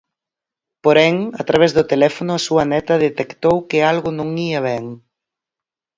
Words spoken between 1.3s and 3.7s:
a través do teléfono a súa neta detectou